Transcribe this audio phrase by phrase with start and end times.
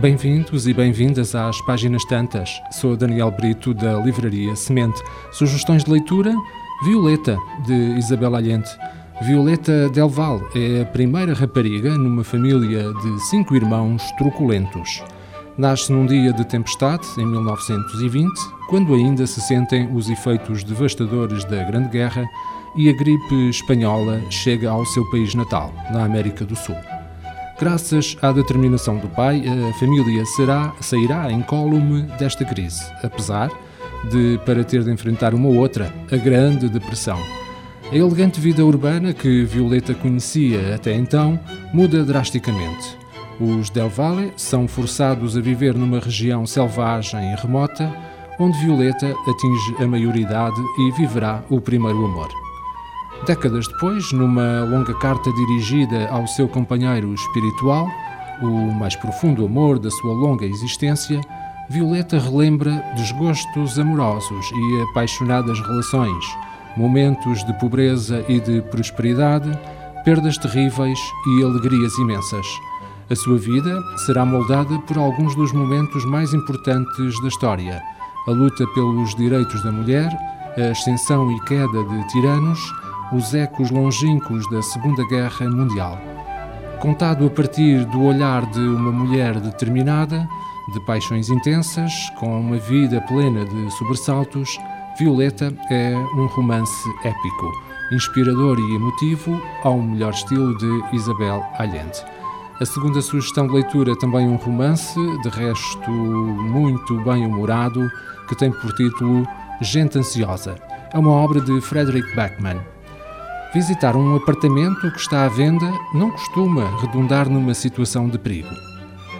[0.00, 2.58] Bem-vindos e bem-vindas às Páginas Tantas.
[2.70, 4.98] Sou Daniel Brito, da Livraria Semente.
[5.30, 6.34] Sugestões de leitura?
[6.82, 8.70] Violeta, de Isabel Allende.
[9.20, 15.04] Violeta Del Val é a primeira rapariga numa família de cinco irmãos truculentos.
[15.58, 18.30] Nasce num dia de tempestade, em 1920,
[18.70, 22.24] quando ainda se sentem os efeitos devastadores da Grande Guerra
[22.74, 26.76] e a gripe espanhola chega ao seu país natal, na América do Sul.
[27.60, 33.50] Graças à determinação do pai, a família será, sairá incólume desta crise, apesar
[34.10, 37.18] de, para ter de enfrentar uma outra, a Grande Depressão.
[37.92, 41.38] A elegante vida urbana que Violeta conhecia até então
[41.70, 42.96] muda drasticamente.
[43.38, 47.94] Os Del Valle são forçados a viver numa região selvagem e remota,
[48.38, 52.49] onde Violeta atinge a maioridade e viverá o primeiro amor.
[53.26, 57.86] Décadas depois, numa longa carta dirigida ao seu companheiro espiritual,
[58.40, 61.20] o mais profundo amor da sua longa existência,
[61.68, 66.24] Violeta relembra desgostos amorosos e apaixonadas relações,
[66.76, 69.56] momentos de pobreza e de prosperidade,
[70.04, 70.98] perdas terríveis
[71.28, 72.46] e alegrias imensas.
[73.10, 77.80] A sua vida será moldada por alguns dos momentos mais importantes da história:
[78.26, 80.10] a luta pelos direitos da mulher,
[80.56, 82.58] a ascensão e queda de tiranos,
[83.12, 85.98] os ecos longínquos da Segunda Guerra Mundial.
[86.78, 90.26] Contado a partir do olhar de uma mulher determinada,
[90.72, 94.58] de paixões intensas, com uma vida plena de sobressaltos,
[94.98, 97.52] Violeta é um romance épico,
[97.92, 102.04] inspirador e emotivo, ao melhor estilo de Isabel Allende.
[102.60, 107.90] A segunda sugestão de leitura também um romance, de resto muito bem humorado,
[108.28, 109.26] que tem por título
[109.62, 110.56] Gente Ansiosa.
[110.92, 112.60] É uma obra de Frederick Backman.
[113.52, 118.54] Visitar um apartamento que está à venda não costuma redundar numa situação de perigo.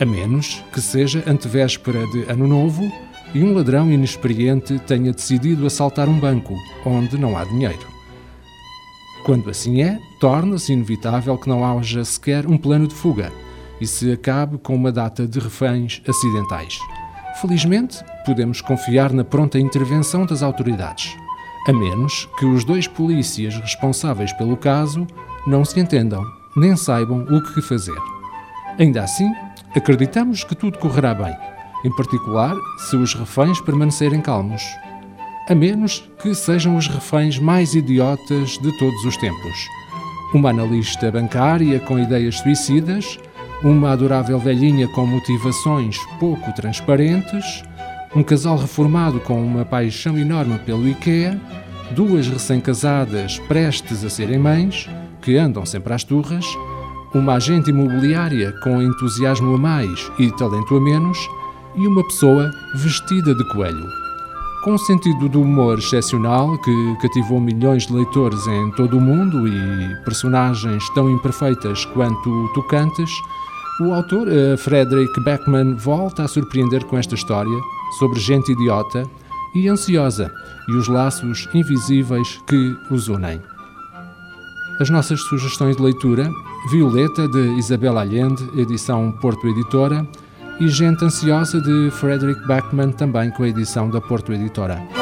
[0.00, 2.88] A menos que seja antevéspera de Ano Novo
[3.34, 6.54] e um ladrão inexperiente tenha decidido assaltar um banco
[6.86, 7.84] onde não há dinheiro.
[9.24, 13.32] Quando assim é, torna-se inevitável que não haja sequer um plano de fuga
[13.80, 16.78] e se acabe com uma data de reféns acidentais.
[17.40, 21.16] Felizmente, podemos confiar na pronta intervenção das autoridades
[21.66, 25.06] a menos que os dois polícias responsáveis pelo caso
[25.46, 26.24] não se entendam,
[26.56, 27.98] nem saibam o que fazer.
[28.78, 29.30] Ainda assim,
[29.74, 31.36] acreditamos que tudo correrá bem,
[31.84, 34.62] em particular se os reféns permanecerem calmos.
[35.48, 39.68] A menos que sejam os reféns mais idiotas de todos os tempos.
[40.32, 43.18] Uma analista bancária com ideias suicidas,
[43.62, 47.62] uma adorável velhinha com motivações pouco transparentes
[48.14, 51.40] um casal reformado com uma paixão enorme pelo IKEA,
[51.92, 54.88] duas recém-casadas prestes a serem mães,
[55.22, 56.44] que andam sempre às turras,
[57.14, 61.18] uma agente imobiliária com entusiasmo a mais e talento a menos,
[61.74, 63.86] e uma pessoa vestida de coelho.
[64.62, 69.48] Com um sentido do humor excepcional que cativou milhões de leitores em todo o mundo
[69.48, 73.10] e personagens tão imperfeitas quanto tocantes,
[73.80, 77.58] o autor, eh, Frederick Beckman, volta a surpreender com esta história
[77.98, 79.04] sobre gente idiota
[79.54, 80.32] e ansiosa
[80.68, 83.40] e os laços invisíveis que os unem.
[84.80, 86.30] As nossas sugestões de leitura:
[86.70, 90.06] Violeta, de Isabel Allende, edição Porto Editora,
[90.60, 95.01] e Gente Ansiosa, de Frederick Beckman, também com a edição da Porto Editora.